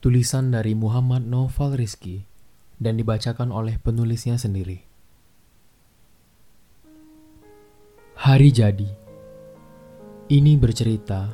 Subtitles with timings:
[0.00, 2.24] tulisan dari Muhammad Noval Rizki
[2.80, 4.80] dan dibacakan oleh penulisnya sendiri.
[8.16, 8.88] Hari jadi.
[10.32, 11.28] Ini bercerita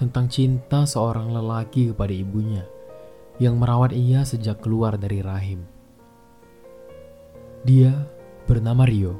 [0.00, 2.64] tentang cinta seorang lelaki kepada ibunya
[3.36, 5.60] yang merawat ia sejak keluar dari rahim.
[7.68, 7.92] Dia
[8.48, 9.12] bernama Rio.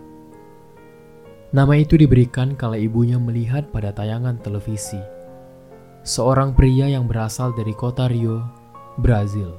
[1.52, 5.11] Nama itu diberikan kala ibunya melihat pada tayangan televisi
[6.02, 8.42] seorang pria yang berasal dari kota Rio,
[8.98, 9.54] Brazil.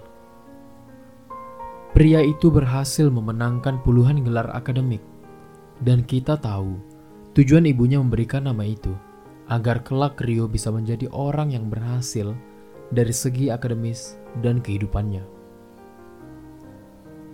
[1.95, 4.99] Pria itu berhasil memenangkan puluhan gelar akademik,
[5.79, 6.75] dan kita tahu
[7.31, 8.91] tujuan ibunya memberikan nama itu
[9.47, 12.35] agar kelak Rio bisa menjadi orang yang berhasil
[12.91, 15.23] dari segi akademis dan kehidupannya.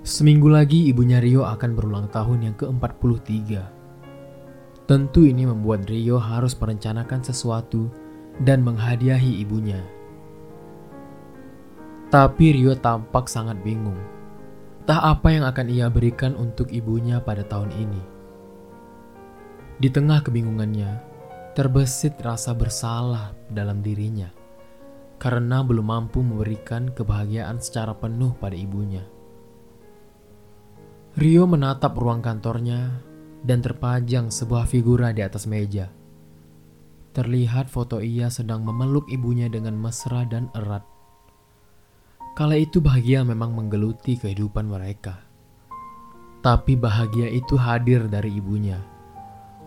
[0.05, 3.57] Seminggu lagi ibunya Rio akan berulang tahun yang ke-43.
[4.85, 7.89] Tentu ini membuat Rio harus merencanakan sesuatu
[8.39, 9.79] dan menghadiahi ibunya.
[12.09, 13.99] Tapi Rio tampak sangat bingung.
[14.83, 18.01] Entah apa yang akan ia berikan untuk ibunya pada tahun ini.
[19.77, 20.97] Di tengah kebingungannya,
[21.53, 24.33] terbesit rasa bersalah dalam dirinya
[25.19, 29.03] karena belum mampu memberikan kebahagiaan secara penuh pada ibunya.
[31.19, 33.03] Rio menatap ruang kantornya
[33.43, 35.91] dan terpajang sebuah figura di atas meja.
[37.19, 40.87] Terlihat foto ia sedang memeluk ibunya dengan mesra dan erat.
[42.31, 45.19] Kala itu bahagia memang menggeluti kehidupan mereka.
[46.39, 48.79] Tapi bahagia itu hadir dari ibunya,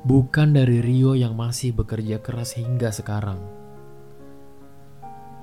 [0.08, 3.36] bukan dari Rio yang masih bekerja keras hingga sekarang.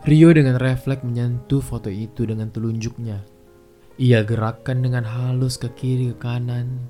[0.02, 3.22] Rio dengan refleks menyentuh foto itu dengan telunjuknya.
[4.02, 6.90] Ia gerakkan dengan halus ke kiri ke kanan,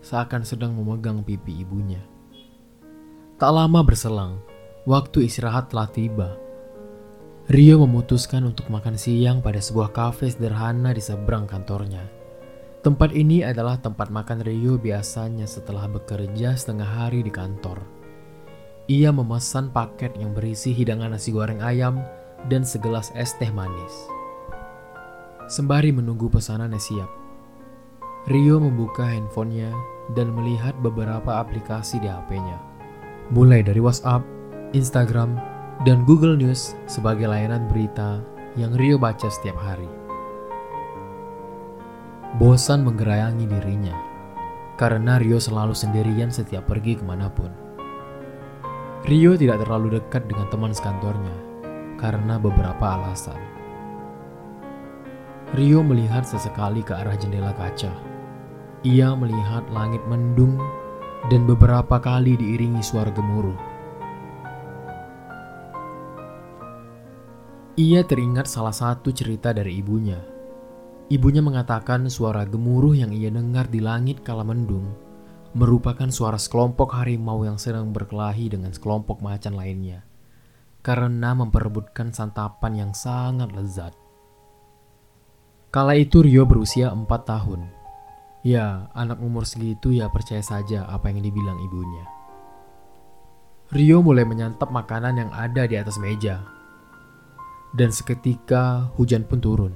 [0.00, 2.00] seakan sedang memegang pipi ibunya.
[3.36, 4.40] Tak lama berselang,
[4.84, 6.36] waktu istirahat telah tiba.
[7.48, 12.04] Rio memutuskan untuk makan siang pada sebuah kafe sederhana di seberang kantornya.
[12.84, 17.80] Tempat ini adalah tempat makan Rio biasanya setelah bekerja setengah hari di kantor.
[18.88, 22.04] Ia memesan paket yang berisi hidangan nasi goreng ayam
[22.52, 23.92] dan segelas es teh manis.
[25.48, 27.08] Sembari menunggu pesanannya siap,
[28.28, 29.72] Rio membuka handphonenya
[30.12, 32.74] dan melihat beberapa aplikasi di HP-nya
[33.32, 34.20] mulai dari WhatsApp,
[34.74, 35.38] Instagram,
[35.86, 38.18] dan Google News sebagai layanan berita
[38.58, 39.86] yang Rio baca setiap hari.
[42.42, 43.94] Bosan menggerayangi dirinya,
[44.74, 47.54] karena Rio selalu sendirian setiap pergi ke mana pun.
[49.06, 51.36] Rio tidak terlalu dekat dengan teman sekantornya,
[51.94, 53.38] karena beberapa alasan.
[55.54, 57.94] Rio melihat sesekali ke arah jendela kaca.
[58.82, 60.58] Ia melihat langit mendung
[61.30, 63.73] dan beberapa kali diiringi suara gemuruh.
[67.74, 70.22] Ia teringat salah satu cerita dari ibunya.
[71.10, 74.94] Ibunya mengatakan suara gemuruh yang ia dengar di langit kala mendung
[75.58, 80.06] merupakan suara sekelompok harimau yang sedang berkelahi dengan sekelompok macan lainnya
[80.86, 83.94] karena memperebutkan santapan yang sangat lezat.
[85.74, 87.66] Kala itu Rio berusia 4 tahun
[88.46, 92.06] Ya, anak umur segitu ya percaya saja apa yang dibilang ibunya.
[93.74, 96.53] Rio mulai menyantap makanan yang ada di atas meja.
[97.74, 99.74] Dan seketika hujan pun turun.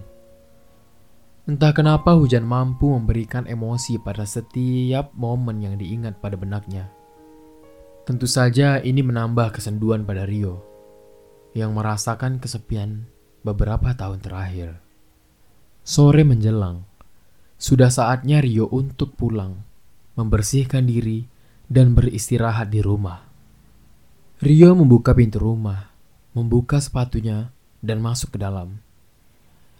[1.48, 6.92] Entah kenapa hujan mampu memberikan emosi pada setiap momen yang diingat pada benaknya.
[8.06, 10.62] Tentu saja ini menambah kesenduan pada Rio
[11.56, 13.08] yang merasakan kesepian
[13.42, 14.78] beberapa tahun terakhir.
[15.82, 16.84] Sore menjelang,
[17.56, 19.64] sudah saatnya Rio untuk pulang,
[20.14, 21.26] membersihkan diri,
[21.68, 23.24] dan beristirahat di rumah.
[24.44, 25.90] Rio membuka pintu rumah,
[26.36, 27.50] membuka sepatunya,
[27.84, 28.82] dan masuk ke dalam.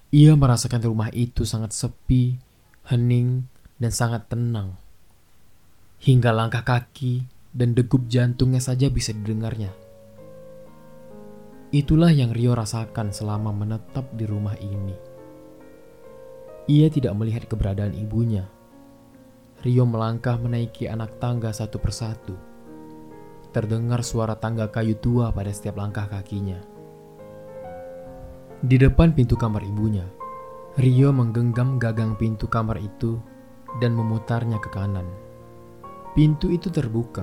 [0.09, 2.41] Ia merasakan rumah itu sangat sepi,
[2.89, 3.45] hening,
[3.77, 4.81] dan sangat tenang.
[6.01, 9.69] Hingga langkah kaki dan degup jantungnya saja bisa didengarnya.
[11.69, 14.97] Itulah yang Rio rasakan selama menetap di rumah ini.
[16.65, 18.49] Ia tidak melihat keberadaan ibunya.
[19.61, 22.33] Rio melangkah menaiki anak tangga satu persatu.
[23.53, 26.78] Terdengar suara tangga kayu tua pada setiap langkah kakinya.
[28.58, 30.02] Di depan pintu kamar ibunya,
[30.82, 33.14] Rio menggenggam gagang pintu kamar itu
[33.78, 35.06] dan memutarnya ke kanan.
[36.19, 37.22] Pintu itu terbuka,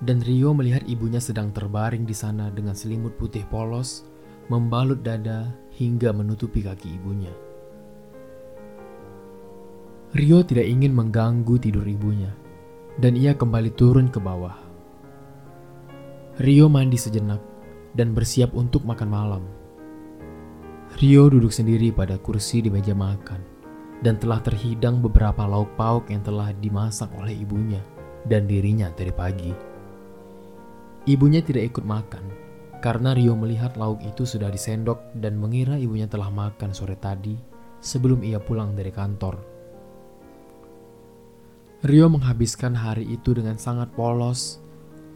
[0.00, 4.08] dan Rio melihat ibunya sedang terbaring di sana dengan selimut putih polos,
[4.48, 7.36] membalut dada hingga menutupi kaki ibunya.
[10.16, 12.32] Rio tidak ingin mengganggu tidur ibunya,
[12.96, 14.56] dan ia kembali turun ke bawah.
[16.40, 17.44] Rio mandi sejenak
[17.92, 19.44] dan bersiap untuk makan malam.
[20.92, 23.40] Rio duduk sendiri pada kursi di meja makan
[24.04, 27.80] dan telah terhidang beberapa lauk pauk yang telah dimasak oleh ibunya
[28.28, 29.52] dan dirinya dari pagi.
[31.08, 32.24] Ibunya tidak ikut makan
[32.84, 37.38] karena Rio melihat lauk itu sudah disendok dan mengira ibunya telah makan sore tadi
[37.80, 39.40] sebelum ia pulang dari kantor.
[41.82, 44.60] Rio menghabiskan hari itu dengan sangat polos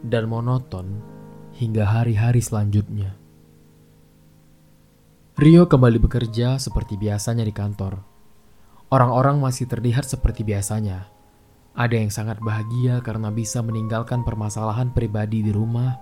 [0.03, 0.99] dan monoton
[1.55, 3.26] hingga hari-hari selanjutnya.
[5.37, 8.01] Rio kembali bekerja seperti biasanya di kantor.
[8.89, 11.13] Orang-orang masih terlihat seperti biasanya.
[11.77, 15.93] Ada yang sangat bahagia karena bisa meninggalkan permasalahan pribadi di rumah,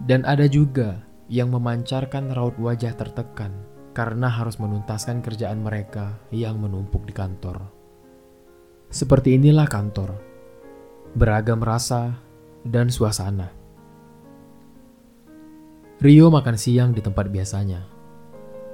[0.00, 3.52] dan ada juga yang memancarkan raut wajah tertekan
[3.92, 7.60] karena harus menuntaskan kerjaan mereka yang menumpuk di kantor.
[8.88, 10.16] Seperti inilah kantor,
[11.12, 12.16] beragam rasa
[12.64, 13.52] dan suasana.
[16.00, 17.95] Rio makan siang di tempat biasanya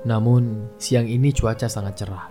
[0.03, 2.27] namun, siang ini cuaca sangat cerah.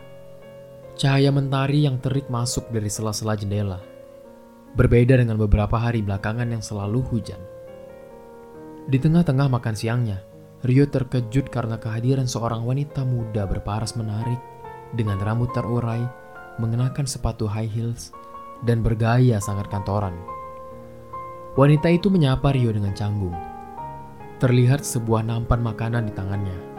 [1.00, 3.79] Cahaya mentari yang terik masuk dari sela-sela jendela.
[4.75, 7.39] Berbeda dengan beberapa hari belakangan yang selalu hujan.
[8.91, 10.19] Di tengah-tengah makan siangnya,
[10.68, 14.38] Rio terkejut karena kehadiran seorang wanita muda berparas menarik
[14.91, 16.03] dengan rambut terurai,
[16.59, 18.12] mengenakan sepatu high heels,
[18.68, 20.13] dan bergaya sangat kantoran.
[21.56, 23.33] Wanita itu menyapa Rio dengan canggung.
[24.44, 26.70] Terlihat sebuah nampan makanan di tangannya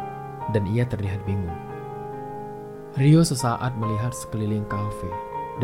[0.52, 1.56] dan ia terlihat bingung.
[2.96, 5.08] Rio sesaat melihat sekeliling kafe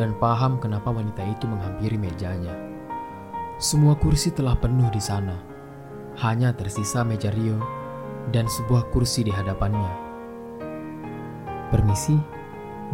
[0.00, 2.56] dan paham kenapa wanita itu menghampiri mejanya.
[3.60, 5.36] Semua kursi telah penuh di sana.
[6.18, 7.60] Hanya tersisa meja Rio
[8.32, 9.92] dan sebuah kursi di hadapannya.
[11.68, 12.16] Permisi,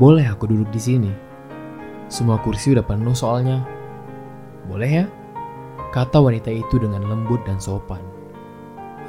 [0.01, 1.13] boleh aku duduk di sini?
[2.11, 3.63] Semua kursi udah penuh soalnya.
[4.67, 5.07] Boleh ya?
[5.95, 8.03] Kata wanita itu dengan lembut dan sopan.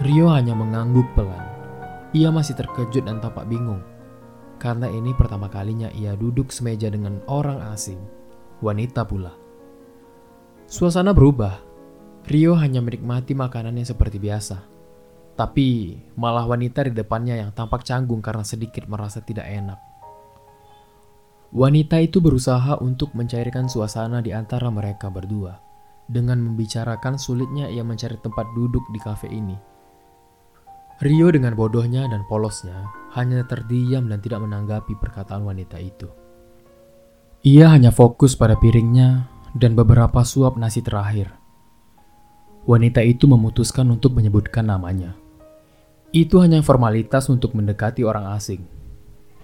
[0.05, 1.44] Rio hanya mengangguk pelan.
[2.15, 3.83] Ia masih terkejut dan tampak bingung,
[4.55, 7.99] karena ini pertama kalinya ia duduk semeja dengan orang asing,
[8.63, 9.35] wanita pula.
[10.63, 11.59] Suasana berubah.
[12.31, 14.63] Rio hanya menikmati makanannya seperti biasa.
[15.35, 19.77] Tapi malah wanita di depannya yang tampak canggung karena sedikit merasa tidak enak.
[21.51, 25.59] Wanita itu berusaha untuk mencairkan suasana di antara mereka berdua
[26.07, 29.74] dengan membicarakan sulitnya ia mencari tempat duduk di kafe ini
[31.03, 32.87] Rio dengan bodohnya dan polosnya
[33.19, 36.07] hanya terdiam dan tidak menanggapi perkataan wanita itu.
[37.43, 41.35] Ia hanya fokus pada piringnya dan beberapa suap nasi terakhir.
[42.63, 45.19] Wanita itu memutuskan untuk menyebutkan namanya.
[46.15, 48.63] Itu hanya formalitas untuk mendekati orang asing.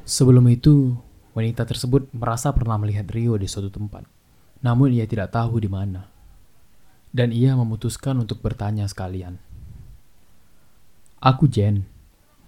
[0.08, 0.96] Sebelum itu,
[1.36, 4.08] wanita tersebut merasa pernah melihat Rio di suatu tempat,
[4.64, 6.08] namun ia tidak tahu di mana.
[7.12, 9.51] Dan ia memutuskan untuk bertanya sekalian.
[11.22, 11.86] Aku Jen.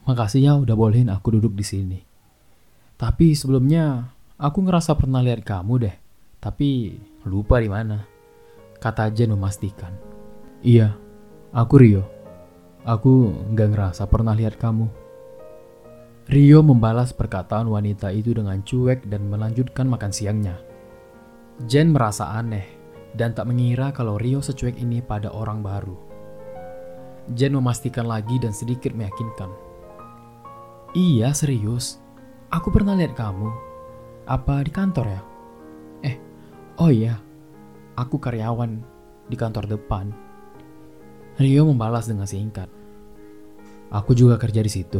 [0.09, 1.99] Makasih ya udah bolehin aku duduk di sini.
[2.97, 4.09] Tapi sebelumnya
[4.41, 5.95] aku ngerasa pernah lihat kamu deh.
[6.41, 6.97] Tapi
[7.29, 8.01] lupa di mana.
[8.81, 9.93] Kata Jen memastikan.
[10.65, 10.97] Iya,
[11.53, 12.03] aku Rio.
[12.81, 14.89] Aku nggak ngerasa pernah lihat kamu.
[16.33, 20.57] Rio membalas perkataan wanita itu dengan cuek dan melanjutkan makan siangnya.
[21.69, 22.65] Jen merasa aneh
[23.13, 26.12] dan tak mengira kalau Rio secuek ini pada orang baru.
[27.31, 29.47] Jen memastikan lagi dan sedikit meyakinkan.
[30.91, 32.03] Iya serius,
[32.51, 33.47] aku pernah lihat kamu.
[34.27, 35.21] Apa di kantor ya?
[36.03, 36.15] Eh,
[36.83, 37.15] oh iya,
[37.95, 38.83] aku karyawan
[39.31, 40.11] di kantor depan.
[41.39, 42.67] Rio membalas dengan singkat.
[43.87, 44.99] Aku juga kerja di situ.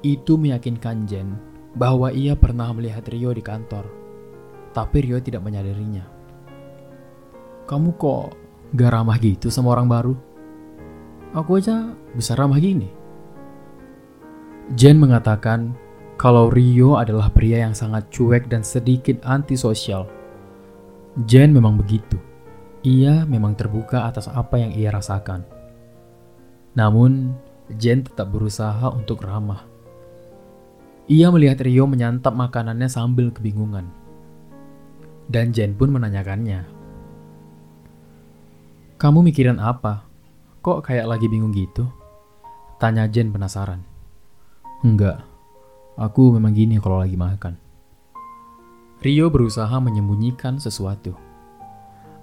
[0.00, 1.36] Itu meyakinkan Jen
[1.76, 3.84] bahwa ia pernah melihat Rio di kantor,
[4.72, 6.08] tapi Rio tidak menyadarinya.
[7.68, 8.32] Kamu kok
[8.72, 10.33] gak ramah gitu sama orang baru?
[11.34, 12.86] Aku aja bisa ramah gini.
[14.78, 15.74] Jen mengatakan
[16.14, 20.06] kalau Rio adalah pria yang sangat cuek dan sedikit antisosial.
[21.26, 22.14] Jen memang begitu.
[22.86, 25.42] Ia memang terbuka atas apa yang ia rasakan.
[26.78, 27.34] Namun,
[27.82, 29.66] Jen tetap berusaha untuk ramah.
[31.10, 33.90] Ia melihat Rio menyantap makanannya sambil kebingungan.
[35.26, 36.62] Dan Jen pun menanyakannya.
[39.02, 40.13] Kamu mikirin apa?
[40.64, 41.84] Kok kayak lagi bingung gitu?
[42.80, 43.84] Tanya Jen penasaran.
[44.80, 45.20] Enggak,
[45.92, 47.60] aku memang gini kalau lagi makan.
[49.04, 51.12] Rio berusaha menyembunyikan sesuatu.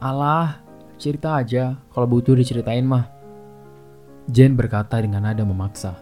[0.02, 0.58] Alah,
[0.98, 3.06] cerita aja kalau butuh diceritain mah.
[4.26, 5.94] Jen berkata dengan nada memaksa.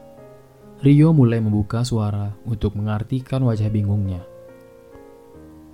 [0.80, 4.24] Rio mulai membuka suara untuk mengartikan wajah bingungnya.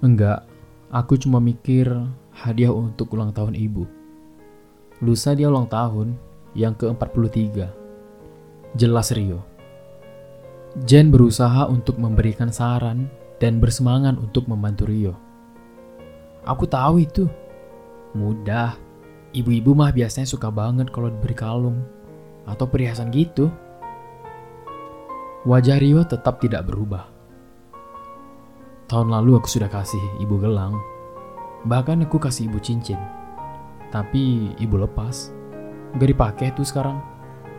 [0.02, 0.50] Enggak,
[0.90, 1.94] aku cuma mikir
[2.34, 3.86] hadiah untuk ulang tahun ibu.
[5.06, 6.18] Lusa dia ulang tahun,
[6.56, 7.68] yang ke-43.
[8.80, 9.44] Jelas Rio.
[10.88, 13.08] Jen berusaha untuk memberikan saran
[13.40, 15.14] dan bersemangat untuk membantu Rio.
[16.48, 17.28] Aku tahu itu.
[18.16, 18.80] Mudah.
[19.36, 21.84] Ibu-ibu mah biasanya suka banget kalau diberi kalung
[22.48, 23.52] atau perhiasan gitu.
[25.44, 27.12] Wajah Rio tetap tidak berubah.
[28.86, 30.78] Tahun lalu aku sudah kasih ibu gelang.
[31.66, 32.98] Bahkan aku kasih ibu cincin.
[33.90, 35.34] Tapi ibu lepas.
[35.96, 37.00] Gak dipakai tuh sekarang.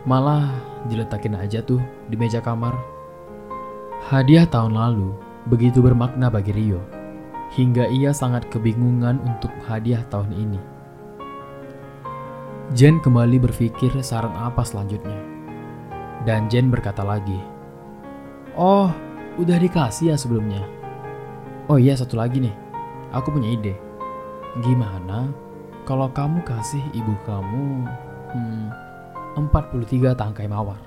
[0.05, 0.53] Malah
[0.87, 2.77] diletakin aja tuh di meja kamar.
[4.07, 5.17] Hadiah tahun lalu
[5.49, 6.79] begitu bermakna bagi Rio.
[7.57, 10.61] Hingga ia sangat kebingungan untuk hadiah tahun ini.
[12.75, 15.17] Jen kembali berpikir saran apa selanjutnya.
[16.27, 17.39] Dan Jen berkata lagi,
[18.59, 18.91] Oh,
[19.39, 20.61] udah dikasih ya sebelumnya.
[21.71, 22.55] Oh iya satu lagi nih,
[23.15, 23.75] aku punya ide.
[24.61, 25.31] Gimana
[25.87, 27.87] kalau kamu kasih ibu kamu
[28.33, 28.67] hmm,
[29.39, 30.81] 43 tangkai mawar?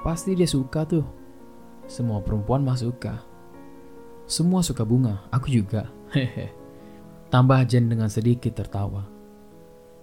[0.00, 1.04] Pasti dia suka tuh.
[1.86, 3.20] Semua perempuan mah suka.
[4.30, 5.90] Semua suka bunga, aku juga.
[7.34, 9.06] Tambah Jen dengan sedikit tertawa.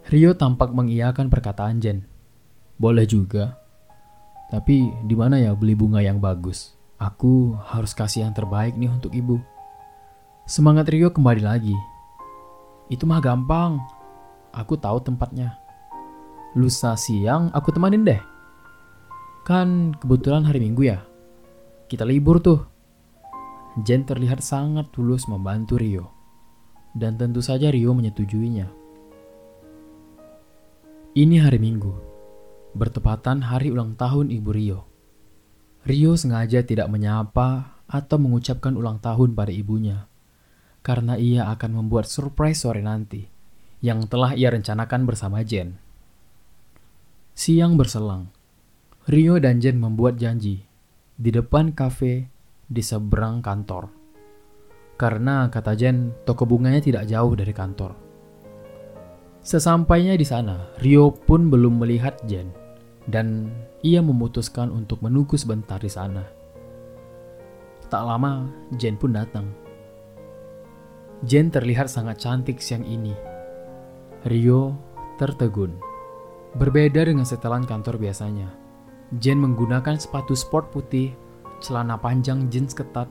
[0.07, 2.07] Rio tampak mengiyakan perkataan Jen.
[2.79, 3.59] Boleh juga.
[4.47, 6.71] Tapi di mana ya beli bunga yang bagus?
[6.95, 9.43] Aku harus kasih yang terbaik nih untuk ibu.
[10.47, 11.75] Semangat Rio kembali lagi.
[12.87, 13.83] Itu mah gampang.
[14.55, 15.59] Aku tahu tempatnya.
[16.57, 18.17] Lusa siang aku temanin deh.
[19.45, 21.05] Kan kebetulan hari Minggu ya.
[21.85, 22.65] Kita libur tuh.
[23.85, 26.09] Jen terlihat sangat tulus membantu Rio.
[26.97, 28.65] Dan tentu saja Rio menyetujuinya.
[31.13, 31.93] Ini hari Minggu.
[32.73, 34.79] Bertepatan hari ulang tahun Ibu Rio.
[35.85, 40.09] Rio sengaja tidak menyapa atau mengucapkan ulang tahun pada ibunya
[40.87, 43.27] karena ia akan membuat surprise sore nanti
[43.83, 45.86] yang telah ia rencanakan bersama Jen.
[47.37, 48.33] Siang berselang,
[49.05, 50.65] Rio dan Jen membuat janji
[51.13, 52.33] di depan kafe
[52.65, 53.93] di seberang kantor.
[54.97, 57.93] Karena kata Jen, toko bunganya tidak jauh dari kantor.
[59.45, 62.49] Sesampainya di sana, Rio pun belum melihat Jen
[63.05, 63.53] dan
[63.85, 66.25] ia memutuskan untuk menunggu sebentar di sana.
[67.85, 68.49] Tak lama,
[68.81, 69.45] Jen pun datang.
[71.21, 73.13] Jen terlihat sangat cantik siang ini.
[74.25, 74.73] Rio
[75.21, 75.86] tertegun.
[76.57, 78.49] Berbeda dengan setelan kantor biasanya.
[79.21, 81.13] Jen menggunakan sepatu sport putih,
[81.61, 83.07] celana panjang jeans ketat,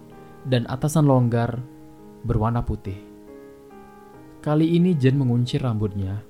[0.50, 1.62] dan atasan longgar
[2.26, 2.98] berwarna putih.
[4.42, 6.20] Kali ini Jen mengunci rambutnya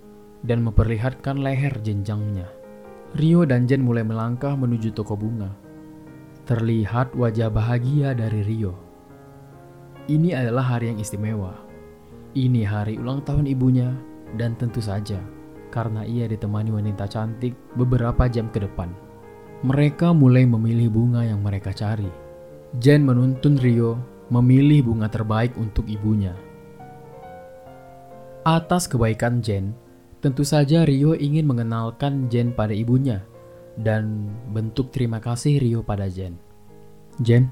[0.44, 2.46] dan memperlihatkan leher jenjangnya.
[3.16, 5.50] Rio dan Jen mulai melangkah menuju toko bunga.
[6.46, 8.76] Terlihat wajah bahagia dari Rio.
[10.06, 11.66] Ini adalah hari yang istimewa
[12.37, 13.96] ini hari ulang tahun ibunya
[14.37, 15.16] dan tentu saja
[15.68, 18.92] karena ia ditemani wanita cantik beberapa jam ke depan.
[19.64, 22.08] Mereka mulai memilih bunga yang mereka cari.
[22.76, 23.96] Jen menuntun Rio
[24.28, 26.35] memilih bunga terbaik untuk ibunya.
[28.46, 29.75] Atas kebaikan Jen,
[30.23, 33.23] tentu saja Rio ingin mengenalkan Jen pada ibunya
[33.76, 36.38] dan bentuk terima kasih Rio pada Jen.
[37.20, 37.49] Jen,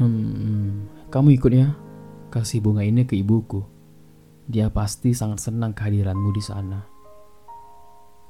[0.00, 1.76] hmm, kamu ikut ya,
[2.32, 3.62] kasih bunga ini ke ibuku.
[4.48, 6.91] Dia pasti sangat senang kehadiranmu di sana.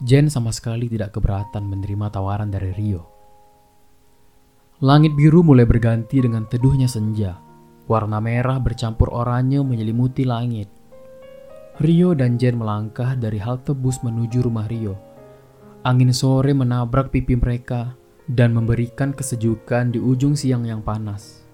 [0.02, 3.06] Jen sama sekali tidak keberatan menerima tawaran dari Rio.
[4.82, 7.38] Langit biru mulai berganti dengan teduhnya senja.
[7.86, 10.66] Warna merah bercampur oranye menyelimuti langit.
[11.78, 14.98] Rio dan Jen melangkah dari halte bus menuju rumah Rio.
[15.86, 17.94] Angin sore menabrak pipi mereka
[18.26, 21.46] dan memberikan kesejukan di ujung siang yang panas.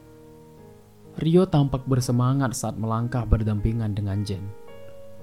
[1.20, 4.67] Rio tampak bersemangat saat melangkah berdampingan dengan Jen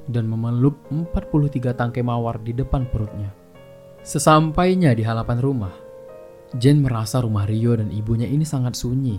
[0.09, 3.33] dan memeluk 43 tangkai mawar di depan perutnya.
[4.05, 5.74] Sesampainya di halaman rumah,
[6.53, 9.17] Jen merasa rumah Rio dan ibunya ini sangat sunyi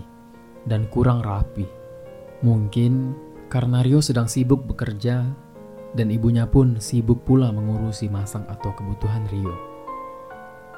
[0.63, 1.67] dan kurang rapi.
[2.39, 3.13] Mungkin
[3.51, 5.27] karena Rio sedang sibuk bekerja
[5.91, 9.55] dan ibunya pun sibuk pula mengurusi masak atau kebutuhan Rio.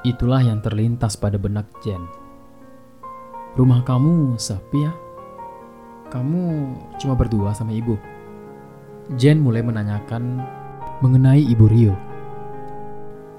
[0.02, 2.00] Itulah yang terlintas pada benak Jen.
[3.54, 4.92] Rumah kamu sepi ya?
[6.10, 6.42] Kamu
[6.98, 7.94] cuma berdua sama ibu?
[9.18, 10.38] Jen mulai menanyakan
[11.02, 11.98] mengenai ibu Rio.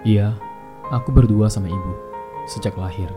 [0.03, 0.35] Iya,
[0.91, 1.93] aku berdua sama ibu
[2.43, 3.07] sejak lahir.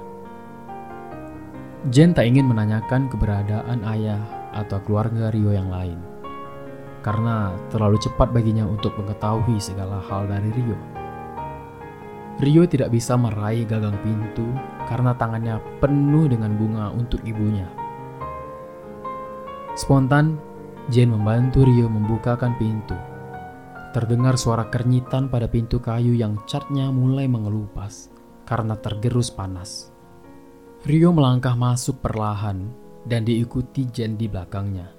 [1.91, 4.23] Jen tak ingin menanyakan keberadaan ayah
[4.55, 5.99] atau keluarga Rio yang lain.
[7.03, 10.79] Karena terlalu cepat baginya untuk mengetahui segala hal dari Rio.
[12.39, 14.47] Rio tidak bisa meraih gagang pintu
[14.87, 17.67] karena tangannya penuh dengan bunga untuk ibunya.
[19.75, 20.54] Spontan,
[20.93, 22.93] Jane membantu Rio membukakan pintu.
[23.97, 28.13] Terdengar suara kernitan pada pintu kayu yang catnya mulai mengelupas
[28.45, 29.89] karena tergerus panas.
[30.85, 32.69] Rio melangkah masuk perlahan
[33.09, 34.93] dan diikuti Jen di belakangnya.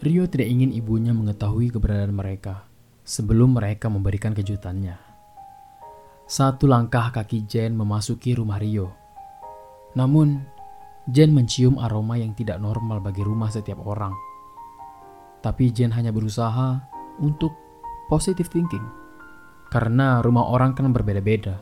[0.00, 2.64] Rio tidak ingin ibunya mengetahui keberadaan mereka
[3.04, 4.96] sebelum mereka memberikan kejutannya.
[6.24, 8.88] Satu langkah kaki Jen memasuki rumah Rio.
[9.92, 10.40] Namun,
[11.04, 14.31] Jen mencium aroma yang tidak normal bagi rumah setiap orang.
[15.42, 16.80] Tapi Jen hanya berusaha
[17.18, 17.52] untuk
[18.06, 18.82] positive thinking.
[19.68, 21.58] Karena rumah orang kan berbeda-beda.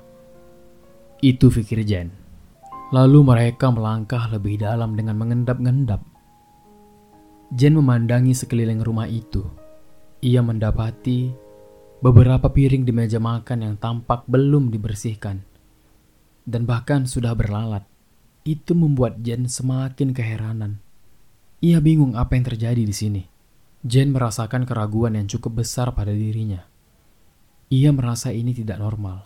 [1.24, 2.12] Itu pikir Jen.
[2.92, 6.10] Lalu mereka melangkah lebih dalam dengan mengendap-ngendap
[7.50, 9.42] Jen memandangi sekeliling rumah itu.
[10.22, 11.34] Ia mendapati
[11.98, 15.42] beberapa piring di meja makan yang tampak belum dibersihkan.
[16.46, 17.82] Dan bahkan sudah berlalat.
[18.46, 20.78] Itu membuat Jen semakin keheranan.
[21.58, 23.22] Ia bingung apa yang terjadi di sini.
[23.80, 26.68] Jen merasakan keraguan yang cukup besar pada dirinya.
[27.72, 29.24] Ia merasa ini tidak normal.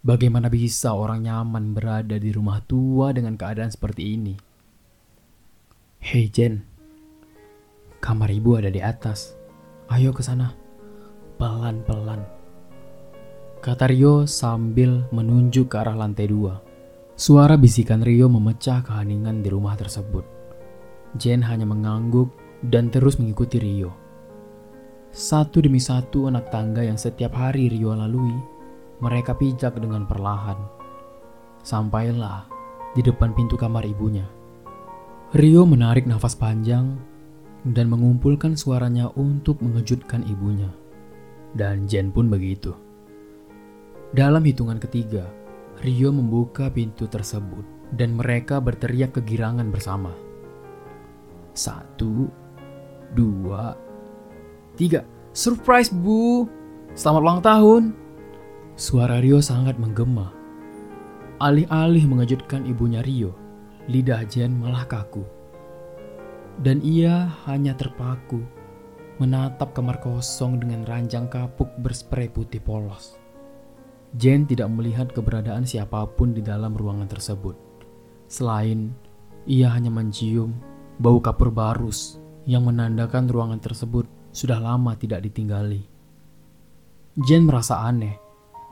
[0.00, 4.34] Bagaimana bisa orang nyaman berada di rumah tua dengan keadaan seperti ini?
[6.00, 6.64] Hei Jen,
[8.00, 9.32] Kamar ibu ada di atas.
[9.88, 10.52] Ayo ke sana.
[11.40, 12.20] Pelan-pelan.
[13.64, 16.60] Kata Rio sambil menunjuk ke arah lantai dua.
[17.16, 20.24] Suara bisikan Rio memecah keheningan di rumah tersebut.
[21.16, 23.92] Jen hanya mengangguk dan terus mengikuti Rio.
[25.14, 28.34] Satu demi satu anak tangga yang setiap hari Rio lalui,
[28.98, 30.58] mereka pijak dengan perlahan.
[31.62, 32.48] Sampailah
[32.96, 34.26] di depan pintu kamar ibunya.
[35.34, 36.98] Rio menarik nafas panjang
[37.66, 40.70] dan mengumpulkan suaranya untuk mengejutkan ibunya.
[41.54, 42.74] Dan Jen pun begitu.
[44.14, 45.26] Dalam hitungan ketiga,
[45.82, 50.14] Rio membuka pintu tersebut dan mereka berteriak kegirangan bersama.
[51.54, 52.30] Satu,
[53.14, 53.78] dua,
[54.76, 55.06] tiga.
[55.34, 56.46] Surprise, Bu!
[56.94, 57.82] Selamat ulang tahun!
[58.78, 60.30] Suara Rio sangat menggema.
[61.42, 63.34] Alih-alih mengejutkan ibunya Rio,
[63.90, 65.26] lidah Jen malah kaku
[66.62, 68.38] dan ia hanya terpaku
[69.18, 73.18] menatap kamar kosong dengan ranjang kapuk berspray putih polos.
[74.14, 77.58] Jen tidak melihat keberadaan siapa pun di dalam ruangan tersebut.
[78.30, 78.94] Selain
[79.46, 80.54] ia hanya mencium
[81.02, 84.04] bau kapur barus yang menandakan ruangan tersebut
[84.34, 85.84] sudah lama tidak ditinggali.
[87.24, 88.18] Jen merasa aneh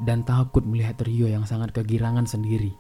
[0.02, 2.74] dan takut melihat Rio yang sangat kegirangan sendiri.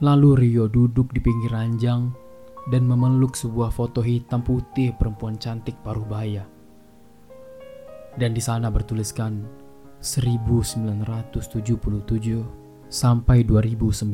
[0.00, 2.12] Lalu Rio duduk di pinggir ranjang
[2.72, 6.44] dan memeluk sebuah foto hitam putih perempuan cantik paruh baya.
[8.16, 9.44] Dan di sana bertuliskan
[10.00, 14.08] 1977 sampai 2019.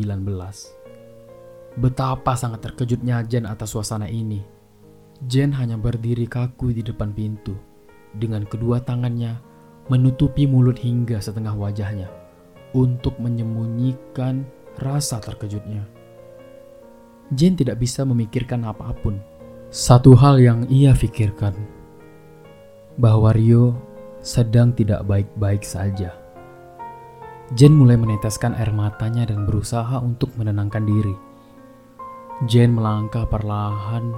[1.78, 4.61] Betapa sangat terkejutnya Jen atas suasana ini.
[5.22, 7.54] Jen hanya berdiri kaku di depan pintu
[8.10, 9.38] dengan kedua tangannya
[9.86, 12.10] menutupi mulut hingga setengah wajahnya
[12.74, 14.42] untuk menyembunyikan
[14.82, 15.86] rasa terkejutnya.
[17.38, 19.22] Jane tidak bisa memikirkan apa pun.
[19.70, 21.56] Satu hal yang ia pikirkan,
[23.00, 23.72] bahwa Rio
[24.20, 26.12] sedang tidak baik-baik saja.
[27.56, 31.16] Jane mulai meneteskan air matanya dan berusaha untuk menenangkan diri.
[32.50, 34.12] Jane melangkah perlahan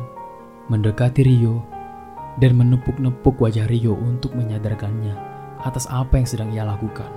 [0.70, 1.64] mendekati Rio
[2.40, 5.14] dan menepuk-nepuk wajah Rio untuk menyadarkannya
[5.64, 7.08] atas apa yang sedang ia lakukan.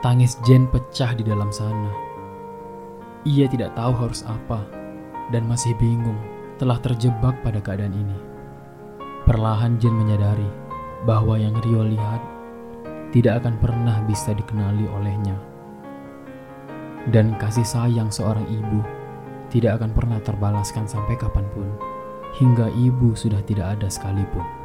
[0.00, 2.06] Tangis Jane pecah di dalam sana
[3.26, 4.62] ia tidak tahu harus apa
[5.34, 6.16] dan masih bingung
[6.62, 8.18] telah terjebak pada keadaan ini.
[9.26, 10.46] Perlahan Jen menyadari
[11.02, 12.22] bahwa yang Rio lihat
[13.10, 15.34] tidak akan pernah bisa dikenali olehnya.
[17.10, 18.80] Dan kasih sayang seorang ibu
[19.50, 21.66] tidak akan pernah terbalaskan sampai kapan pun,
[22.36, 24.55] hingga ibu sudah tidak ada sekalipun.